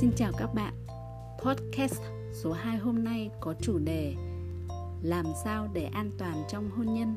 Xin 0.00 0.10
chào 0.16 0.32
các 0.38 0.54
bạn. 0.54 0.74
Podcast 1.44 2.00
số 2.32 2.52
2 2.52 2.76
hôm 2.76 3.04
nay 3.04 3.30
có 3.40 3.54
chủ 3.60 3.78
đề 3.78 4.14
Làm 5.02 5.26
sao 5.44 5.68
để 5.72 5.84
an 5.84 6.10
toàn 6.18 6.44
trong 6.48 6.70
hôn 6.70 6.94
nhân. 6.94 7.16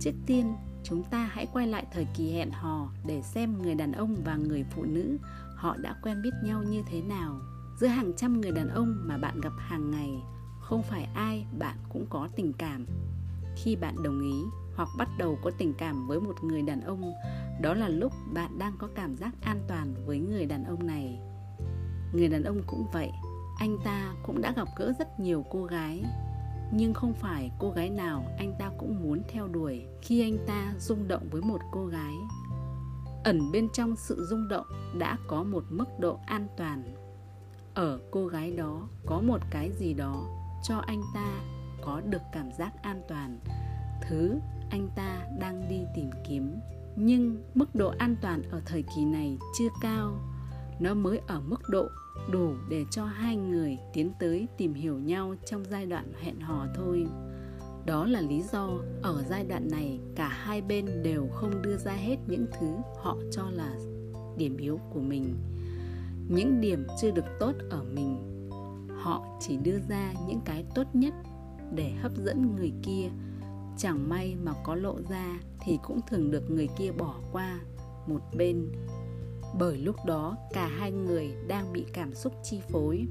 Trước 0.00 0.12
tiên, 0.26 0.54
chúng 0.82 1.02
ta 1.02 1.30
hãy 1.32 1.46
quay 1.52 1.66
lại 1.66 1.86
thời 1.92 2.06
kỳ 2.16 2.32
hẹn 2.32 2.50
hò 2.50 2.88
để 3.06 3.22
xem 3.22 3.62
người 3.62 3.74
đàn 3.74 3.92
ông 3.92 4.16
và 4.24 4.36
người 4.36 4.64
phụ 4.70 4.84
nữ 4.84 5.18
họ 5.56 5.76
đã 5.76 5.96
quen 6.02 6.22
biết 6.22 6.30
nhau 6.44 6.62
như 6.62 6.82
thế 6.90 7.02
nào. 7.02 7.40
Giữa 7.80 7.86
hàng 7.86 8.12
trăm 8.16 8.40
người 8.40 8.52
đàn 8.52 8.68
ông 8.68 8.96
mà 9.04 9.18
bạn 9.18 9.40
gặp 9.40 9.52
hàng 9.58 9.90
ngày, 9.90 10.10
không 10.60 10.82
phải 10.82 11.08
ai 11.14 11.46
bạn 11.58 11.76
cũng 11.88 12.06
có 12.10 12.28
tình 12.36 12.52
cảm. 12.52 12.86
Khi 13.56 13.76
bạn 13.76 14.02
đồng 14.02 14.20
ý 14.20 14.42
hoặc 14.76 14.88
bắt 14.98 15.08
đầu 15.18 15.38
có 15.42 15.50
tình 15.58 15.74
cảm 15.78 16.06
với 16.06 16.20
một 16.20 16.34
người 16.42 16.62
đàn 16.62 16.80
ông, 16.80 17.12
đó 17.62 17.74
là 17.74 17.88
lúc 17.88 18.12
bạn 18.34 18.58
đang 18.58 18.72
có 18.78 18.88
cảm 18.94 19.16
giác 19.16 19.34
an 19.42 19.60
toàn 19.68 19.94
với 20.06 20.18
người 20.18 20.46
đàn 20.46 20.64
ông 20.64 20.86
này 20.86 21.29
người 22.12 22.28
đàn 22.28 22.44
ông 22.44 22.62
cũng 22.66 22.86
vậy, 22.92 23.10
anh 23.58 23.78
ta 23.84 24.14
cũng 24.22 24.40
đã 24.40 24.52
gặp 24.56 24.68
gỡ 24.76 24.92
rất 24.98 25.20
nhiều 25.20 25.44
cô 25.50 25.64
gái. 25.64 26.04
Nhưng 26.72 26.94
không 26.94 27.14
phải 27.14 27.50
cô 27.58 27.70
gái 27.70 27.90
nào 27.90 28.24
anh 28.38 28.54
ta 28.58 28.70
cũng 28.78 29.02
muốn 29.02 29.22
theo 29.28 29.48
đuổi 29.48 29.86
khi 30.02 30.22
anh 30.22 30.38
ta 30.46 30.74
rung 30.78 31.08
động 31.08 31.28
với 31.30 31.42
một 31.42 31.60
cô 31.72 31.86
gái. 31.86 32.14
Ẩn 33.24 33.52
bên 33.52 33.68
trong 33.72 33.96
sự 33.96 34.26
rung 34.30 34.48
động 34.48 34.66
đã 34.98 35.18
có 35.26 35.42
một 35.42 35.64
mức 35.70 35.84
độ 35.98 36.18
an 36.26 36.46
toàn. 36.56 36.94
Ở 37.74 38.00
cô 38.10 38.26
gái 38.26 38.52
đó 38.56 38.88
có 39.06 39.20
một 39.20 39.40
cái 39.50 39.70
gì 39.72 39.94
đó 39.94 40.26
cho 40.62 40.78
anh 40.78 41.02
ta 41.14 41.40
có 41.84 42.00
được 42.00 42.22
cảm 42.32 42.52
giác 42.52 42.82
an 42.82 43.02
toàn. 43.08 43.38
Thứ 44.08 44.38
anh 44.70 44.88
ta 44.96 45.26
đang 45.40 45.68
đi 45.68 45.80
tìm 45.94 46.10
kiếm. 46.28 46.60
Nhưng 46.96 47.42
mức 47.54 47.74
độ 47.74 47.92
an 47.98 48.16
toàn 48.22 48.42
ở 48.50 48.62
thời 48.66 48.82
kỳ 48.96 49.04
này 49.04 49.38
chưa 49.58 49.68
cao 49.80 50.29
nó 50.80 50.94
mới 50.94 51.20
ở 51.26 51.40
mức 51.40 51.60
độ 51.68 51.88
đủ 52.30 52.54
để 52.68 52.84
cho 52.90 53.04
hai 53.04 53.36
người 53.36 53.78
tiến 53.92 54.12
tới 54.20 54.48
tìm 54.58 54.74
hiểu 54.74 54.98
nhau 54.98 55.34
trong 55.46 55.64
giai 55.70 55.86
đoạn 55.86 56.12
hẹn 56.20 56.40
hò 56.40 56.66
thôi. 56.74 57.06
Đó 57.86 58.06
là 58.06 58.20
lý 58.20 58.42
do 58.42 58.70
ở 59.02 59.24
giai 59.28 59.44
đoạn 59.44 59.68
này 59.70 60.00
cả 60.16 60.28
hai 60.28 60.62
bên 60.62 61.02
đều 61.02 61.28
không 61.32 61.62
đưa 61.62 61.76
ra 61.76 61.92
hết 61.92 62.16
những 62.26 62.46
thứ 62.60 62.66
họ 63.02 63.16
cho 63.32 63.50
là 63.50 63.74
điểm 64.36 64.56
yếu 64.56 64.78
của 64.92 65.00
mình. 65.00 65.34
Những 66.28 66.60
điểm 66.60 66.86
chưa 67.00 67.10
được 67.10 67.24
tốt 67.40 67.52
ở 67.70 67.82
mình, 67.82 68.48
họ 68.96 69.38
chỉ 69.40 69.56
đưa 69.56 69.78
ra 69.88 70.12
những 70.28 70.40
cái 70.44 70.64
tốt 70.74 70.86
nhất 70.92 71.14
để 71.74 71.90
hấp 71.90 72.12
dẫn 72.16 72.56
người 72.56 72.72
kia. 72.82 73.08
Chẳng 73.76 74.08
may 74.08 74.36
mà 74.42 74.52
có 74.64 74.74
lộ 74.74 74.96
ra 75.10 75.40
thì 75.60 75.78
cũng 75.82 76.00
thường 76.08 76.30
được 76.30 76.50
người 76.50 76.68
kia 76.78 76.92
bỏ 76.92 77.14
qua 77.32 77.60
một 78.06 78.20
bên 78.36 78.72
bởi 79.58 79.78
lúc 79.78 79.96
đó 80.06 80.36
cả 80.52 80.66
hai 80.78 80.92
người 80.92 81.34
đang 81.48 81.72
bị 81.72 81.84
cảm 81.92 82.14
xúc 82.14 82.32
chi 82.42 82.60
phối. 82.68 83.06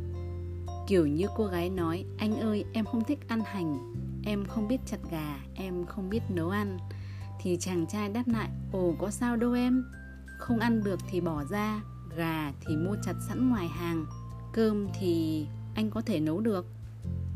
Kiểu 0.87 1.07
như 1.07 1.27
cô 1.35 1.45
gái 1.45 1.69
nói, 1.69 2.05
anh 2.17 2.39
ơi, 2.39 2.65
em 2.73 2.85
không 2.85 3.03
thích 3.03 3.19
ăn 3.27 3.41
hành, 3.45 3.93
em 4.25 4.45
không 4.45 4.67
biết 4.67 4.77
chặt 4.85 4.97
gà, 5.11 5.39
em 5.55 5.85
không 5.85 6.09
biết 6.09 6.21
nấu 6.29 6.49
ăn. 6.49 6.77
Thì 7.41 7.57
chàng 7.59 7.85
trai 7.87 8.09
đáp 8.09 8.23
lại, 8.27 8.49
ồ, 8.71 8.93
có 8.99 9.09
sao 9.09 9.35
đâu 9.35 9.53
em. 9.53 9.83
Không 10.37 10.59
ăn 10.59 10.83
được 10.83 10.99
thì 11.09 11.21
bỏ 11.21 11.43
ra, 11.49 11.81
gà 12.15 12.51
thì 12.67 12.75
mua 12.75 12.95
chặt 13.03 13.13
sẵn 13.27 13.49
ngoài 13.49 13.67
hàng, 13.67 14.05
cơm 14.53 14.87
thì 14.99 15.45
anh 15.75 15.89
có 15.89 16.01
thể 16.01 16.19
nấu 16.19 16.39
được. 16.39 16.65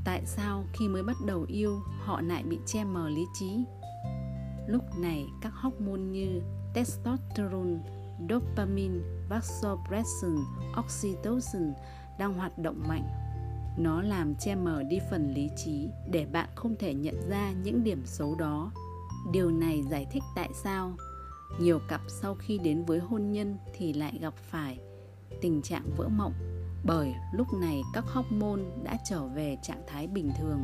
Tại 0.03 0.21
sao 0.25 0.65
khi 0.73 0.87
mới 0.87 1.03
bắt 1.03 1.15
đầu 1.25 1.45
yêu, 1.47 1.79
họ 1.99 2.21
lại 2.21 2.43
bị 2.43 2.57
che 2.65 2.83
mờ 2.83 3.09
lý 3.09 3.25
trí? 3.33 3.63
Lúc 4.67 4.83
này 4.97 5.27
các 5.41 5.53
hormone 5.55 6.01
như 6.01 6.41
testosterone 6.73 7.79
dopamine, 8.29 8.99
vasopressin, 9.29 10.37
oxytocin 10.79 11.73
đang 12.19 12.33
hoạt 12.33 12.57
động 12.57 12.83
mạnh. 12.87 13.07
Nó 13.77 14.01
làm 14.01 14.35
che 14.35 14.55
mờ 14.55 14.83
đi 14.83 14.99
phần 15.11 15.33
lý 15.33 15.49
trí 15.55 15.89
để 16.11 16.25
bạn 16.25 16.49
không 16.55 16.75
thể 16.79 16.93
nhận 16.93 17.29
ra 17.29 17.51
những 17.51 17.83
điểm 17.83 18.01
xấu 18.05 18.35
đó. 18.35 18.71
Điều 19.31 19.51
này 19.51 19.83
giải 19.89 20.07
thích 20.11 20.23
tại 20.35 20.49
sao 20.63 20.95
nhiều 21.59 21.79
cặp 21.87 22.01
sau 22.07 22.35
khi 22.35 22.57
đến 22.57 22.85
với 22.85 22.99
hôn 22.99 23.31
nhân 23.31 23.57
thì 23.73 23.93
lại 23.93 24.17
gặp 24.21 24.33
phải 24.35 24.79
tình 25.41 25.61
trạng 25.61 25.83
vỡ 25.97 26.07
mộng 26.07 26.33
bởi 26.83 27.13
lúc 27.33 27.47
này 27.53 27.81
các 27.93 28.05
hormone 28.07 28.61
đã 28.83 28.97
trở 29.05 29.27
về 29.27 29.57
trạng 29.63 29.83
thái 29.87 30.07
bình 30.07 30.31
thường 30.39 30.59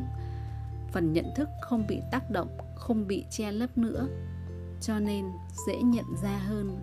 phần 0.92 1.12
nhận 1.12 1.26
thức 1.36 1.48
không 1.62 1.86
bị 1.88 2.00
tác 2.12 2.30
động 2.30 2.58
không 2.76 3.06
bị 3.06 3.24
che 3.30 3.52
lấp 3.52 3.78
nữa 3.78 4.06
cho 4.80 4.98
nên 4.98 5.26
dễ 5.66 5.82
nhận 5.82 6.04
ra 6.22 6.38
hơn 6.38 6.82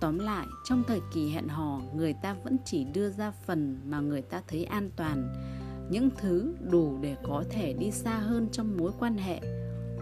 Tóm 0.00 0.18
lại, 0.18 0.46
trong 0.64 0.82
thời 0.86 1.00
kỳ 1.12 1.30
hẹn 1.30 1.48
hò, 1.48 1.80
người 1.94 2.14
ta 2.22 2.36
vẫn 2.44 2.56
chỉ 2.64 2.84
đưa 2.84 3.10
ra 3.10 3.30
phần 3.30 3.80
mà 3.84 4.00
người 4.00 4.22
ta 4.22 4.42
thấy 4.48 4.64
an 4.64 4.90
toàn, 4.96 5.34
những 5.90 6.08
thứ 6.18 6.54
đủ 6.70 6.98
để 7.00 7.16
có 7.22 7.44
thể 7.50 7.72
đi 7.72 7.90
xa 7.90 8.18
hơn 8.18 8.48
trong 8.52 8.76
mối 8.76 8.92
quan 8.98 9.16
hệ. 9.16 9.40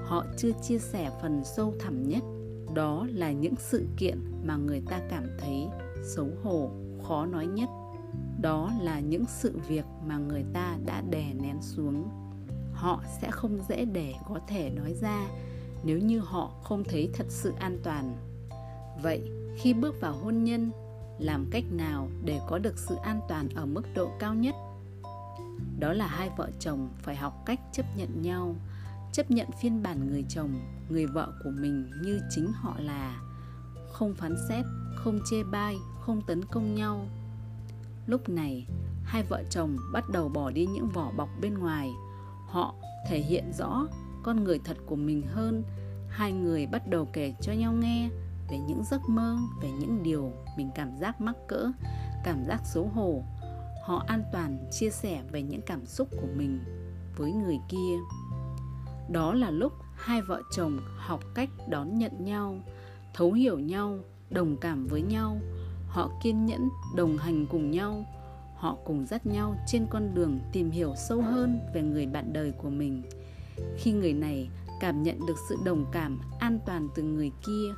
Họ 0.07 0.25
chưa 0.37 0.53
chia 0.63 0.79
sẻ 0.79 1.11
phần 1.23 1.43
sâu 1.45 1.75
thẳm 1.81 2.09
nhất, 2.09 2.23
đó 2.75 3.07
là 3.11 3.33
những 3.33 3.55
sự 3.59 3.87
kiện 3.97 4.19
mà 4.45 4.57
người 4.57 4.83
ta 4.91 5.01
cảm 5.11 5.25
thấy 5.39 5.67
xấu 6.05 6.29
hổ, 6.43 6.71
khó 7.03 7.27
nói 7.27 7.47
nhất. 7.47 7.69
Đó 8.41 8.73
là 8.83 9.01
những 9.01 9.25
sự 9.29 9.59
việc 9.69 9.85
mà 10.07 10.19
người 10.19 10.45
ta 10.53 10.77
đã 10.87 11.03
đè 11.11 11.35
nén 11.35 11.63
xuống. 11.63 12.09
Họ 12.73 13.03
sẽ 13.21 13.31
không 13.31 13.59
dễ 13.69 13.85
để 13.85 14.15
có 14.29 14.41
thể 14.49 14.71
nói 14.71 14.95
ra 14.95 15.29
nếu 15.85 15.99
như 15.99 16.19
họ 16.19 16.53
không 16.63 16.85
thấy 16.85 17.11
thật 17.15 17.27
sự 17.29 17.53
an 17.59 17.79
toàn. 17.83 18.17
Vậy, 19.03 19.31
khi 19.57 19.75
bước 19.75 20.01
vào 20.01 20.13
hôn 20.13 20.45
nhân 20.45 20.71
làm 21.19 21.47
cách 21.51 21.65
nào 21.71 22.09
để 22.25 22.41
có 22.49 22.59
được 22.59 22.79
sự 22.79 22.97
an 23.03 23.21
toàn 23.29 23.49
ở 23.55 23.67
mức 23.67 23.83
độ 23.95 24.11
cao 24.19 24.35
nhất? 24.35 24.55
Đó 25.79 25.93
là 25.93 26.07
hai 26.07 26.31
vợ 26.37 26.51
chồng 26.61 26.89
phải 26.99 27.17
học 27.17 27.43
cách 27.47 27.61
chấp 27.73 27.87
nhận 27.97 28.23
nhau 28.23 28.57
chấp 29.17 29.31
nhận 29.31 29.51
phiên 29.61 29.83
bản 29.83 30.09
người 30.11 30.25
chồng 30.29 30.61
người 30.89 31.07
vợ 31.07 31.33
của 31.45 31.51
mình 31.51 31.91
như 32.03 32.21
chính 32.31 32.53
họ 32.53 32.77
là. 32.79 33.21
Không 33.93 34.15
phán 34.15 34.37
xét 34.49 34.65
không 34.95 35.19
chê 35.31 35.43
bai 35.43 35.77
không 36.01 36.23
tấn 36.27 36.45
công 36.45 36.75
nhau. 36.75 37.07
Lúc 38.07 38.29
này 38.29 38.67
hai 39.05 39.23
vợ 39.23 39.43
chồng 39.51 39.77
bắt 39.93 40.05
đầu 40.13 40.29
bỏ 40.29 40.51
đi 40.51 40.67
những 40.67 40.89
vỏ 40.89 41.11
bọc 41.17 41.29
bên 41.41 41.59
ngoài. 41.59 41.93
Họ 42.47 42.75
thể 43.09 43.19
hiện 43.19 43.53
rõ 43.59 43.87
con 44.23 44.45
người 44.45 44.59
thật 44.65 44.77
của 44.87 44.97
mình 44.97 45.23
hơn. 45.23 45.63
Hai 46.09 46.33
người 46.33 46.67
bắt 46.67 46.89
đầu 46.89 47.09
kể 47.13 47.35
cho 47.41 47.53
nhau 47.53 47.73
nghe 47.73 48.09
về 48.51 48.59
những 48.59 48.85
giấc 48.85 49.09
mơ, 49.09 49.37
về 49.63 49.71
những 49.71 50.03
điều 50.03 50.33
mình 50.57 50.71
cảm 50.75 50.97
giác 50.97 51.21
mắc 51.21 51.37
cỡ, 51.49 51.73
cảm 52.25 52.45
giác 52.45 52.61
xấu 52.65 52.91
hổ. 52.95 53.23
Họ 53.87 54.05
an 54.07 54.23
toàn 54.33 54.59
chia 54.71 54.91
sẻ 54.91 55.23
về 55.33 55.43
những 55.43 55.63
cảm 55.63 55.87
xúc 55.87 56.09
của 56.11 56.29
mình 56.37 56.61
với 57.17 57.33
người 57.33 57.59
kia. 57.69 57.97
Đó 59.11 59.35
là 59.35 59.51
lúc 59.51 59.73
hai 59.97 60.23
vợ 60.23 60.43
chồng 60.53 60.79
học 60.97 61.21
cách 61.35 61.51
đón 61.69 61.99
nhận 61.99 62.25
nhau, 62.25 62.57
thấu 63.15 63.33
hiểu 63.33 63.59
nhau, 63.59 63.99
đồng 64.31 64.57
cảm 64.57 64.87
với 64.87 65.03
nhau. 65.03 65.37
Họ 65.89 66.11
kiên 66.23 66.47
nhẫn 66.47 66.69
đồng 66.97 67.19
hành 67.19 67.47
cùng 67.47 67.71
nhau. 67.71 68.05
Họ 68.57 68.77
cùng 68.85 69.07
dắt 69.07 69.27
nhau 69.27 69.57
trên 69.67 69.87
con 69.91 70.15
đường 70.15 70.39
tìm 70.53 70.71
hiểu 70.71 70.95
sâu 71.09 71.23
hơn 71.23 71.61
về 71.75 71.83
người 71.83 72.07
bạn 72.07 72.33
đời 72.33 72.53
của 72.53 72.71
mình. 72.71 73.03
Khi 73.77 73.93
người 73.93 74.13
này 74.13 74.49
cảm 74.81 75.03
nhận 75.03 75.27
được 75.27 75.37
sự 75.49 75.57
đồng 75.65 75.85
cảm 75.93 76.21
an 76.39 76.59
toàn 76.67 76.89
từ 76.95 77.03
người 77.03 77.33
kia 77.47 77.75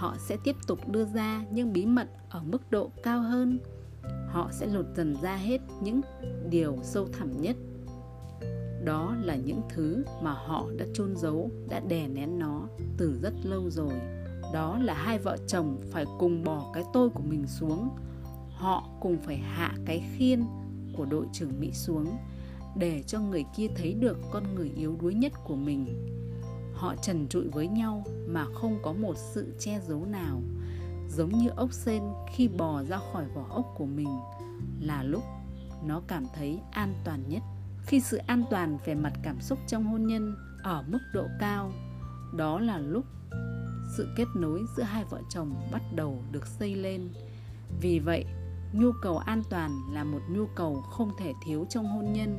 họ 0.00 0.16
sẽ 0.18 0.36
tiếp 0.44 0.56
tục 0.66 0.88
đưa 0.88 1.04
ra 1.04 1.44
những 1.50 1.72
bí 1.72 1.86
mật 1.86 2.08
ở 2.28 2.42
mức 2.42 2.70
độ 2.70 2.90
cao 3.02 3.20
hơn. 3.20 3.58
Họ 4.28 4.48
sẽ 4.52 4.66
lột 4.66 4.86
dần 4.96 5.16
ra 5.22 5.36
hết 5.36 5.60
những 5.82 6.00
điều 6.50 6.76
sâu 6.82 7.08
thẳm 7.12 7.40
nhất. 7.40 7.56
Đó 8.84 9.16
là 9.22 9.36
những 9.36 9.60
thứ 9.68 10.04
mà 10.22 10.32
họ 10.32 10.66
đã 10.78 10.84
chôn 10.94 11.16
giấu, 11.16 11.50
đã 11.68 11.80
đè 11.80 12.08
nén 12.08 12.38
nó 12.38 12.68
từ 12.96 13.18
rất 13.22 13.34
lâu 13.44 13.70
rồi. 13.70 13.92
Đó 14.52 14.78
là 14.82 14.94
hai 14.94 15.18
vợ 15.18 15.36
chồng 15.46 15.78
phải 15.90 16.04
cùng 16.18 16.44
bỏ 16.44 16.70
cái 16.74 16.84
tôi 16.92 17.10
của 17.10 17.22
mình 17.22 17.46
xuống. 17.46 17.88
Họ 18.50 18.88
cùng 19.00 19.16
phải 19.22 19.36
hạ 19.36 19.74
cái 19.86 20.02
khiên 20.16 20.44
của 20.96 21.04
đội 21.04 21.26
trưởng 21.32 21.60
mỹ 21.60 21.70
xuống 21.72 22.06
để 22.76 23.02
cho 23.06 23.20
người 23.20 23.44
kia 23.56 23.68
thấy 23.76 23.94
được 23.94 24.18
con 24.30 24.54
người 24.54 24.72
yếu 24.76 24.96
đuối 25.00 25.14
nhất 25.14 25.32
của 25.44 25.56
mình 25.56 25.86
họ 26.80 26.94
trần 27.02 27.28
trụi 27.28 27.48
với 27.48 27.68
nhau 27.68 28.04
mà 28.28 28.44
không 28.54 28.78
có 28.82 28.92
một 28.92 29.16
sự 29.16 29.54
che 29.58 29.80
giấu 29.88 30.04
nào. 30.04 30.40
Giống 31.08 31.38
như 31.38 31.48
ốc 31.48 31.72
sên 31.72 32.02
khi 32.32 32.48
bò 32.48 32.82
ra 32.82 32.98
khỏi 33.12 33.24
vỏ 33.34 33.46
ốc 33.50 33.74
của 33.76 33.86
mình 33.86 34.18
là 34.80 35.02
lúc 35.02 35.22
nó 35.84 36.02
cảm 36.08 36.26
thấy 36.34 36.60
an 36.70 36.94
toàn 37.04 37.22
nhất. 37.28 37.42
Khi 37.86 38.00
sự 38.00 38.16
an 38.16 38.44
toàn 38.50 38.78
về 38.84 38.94
mặt 38.94 39.12
cảm 39.22 39.40
xúc 39.40 39.58
trong 39.66 39.84
hôn 39.84 40.06
nhân 40.06 40.36
ở 40.62 40.84
mức 40.88 40.98
độ 41.14 41.24
cao, 41.40 41.72
đó 42.36 42.60
là 42.60 42.78
lúc 42.78 43.04
sự 43.96 44.08
kết 44.16 44.26
nối 44.36 44.60
giữa 44.76 44.82
hai 44.82 45.04
vợ 45.04 45.20
chồng 45.30 45.54
bắt 45.72 45.82
đầu 45.94 46.22
được 46.32 46.46
xây 46.46 46.74
lên. 46.74 47.08
Vì 47.80 47.98
vậy, 47.98 48.24
nhu 48.72 48.92
cầu 49.02 49.18
an 49.18 49.42
toàn 49.50 49.70
là 49.92 50.04
một 50.04 50.20
nhu 50.30 50.46
cầu 50.56 50.82
không 50.90 51.10
thể 51.18 51.32
thiếu 51.46 51.66
trong 51.70 51.86
hôn 51.86 52.12
nhân. 52.12 52.38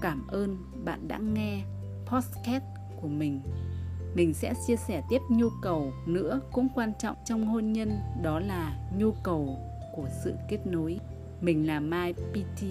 Cảm 0.00 0.26
ơn 0.26 0.56
bạn 0.84 1.08
đã 1.08 1.18
nghe 1.18 1.64
podcast 2.06 2.64
của 3.00 3.08
mình 3.08 3.40
mình 4.14 4.34
sẽ 4.34 4.54
chia 4.66 4.76
sẻ 4.76 5.02
tiếp 5.08 5.20
nhu 5.28 5.48
cầu 5.62 5.92
nữa 6.06 6.40
cũng 6.52 6.68
quan 6.74 6.92
trọng 6.98 7.16
trong 7.24 7.46
hôn 7.46 7.72
nhân, 7.72 7.98
đó 8.22 8.40
là 8.40 8.78
nhu 8.98 9.12
cầu 9.22 9.58
của 9.96 10.08
sự 10.24 10.34
kết 10.48 10.66
nối. 10.66 10.98
Mình 11.40 11.66
là 11.66 11.80
Mai 11.80 12.12
PT 12.12 12.64